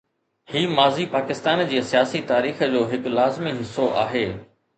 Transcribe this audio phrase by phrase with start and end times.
[0.53, 4.25] هي ماضي پاڪستان جي سياسي تاريخ جو هڪ لازمي حصو آهي.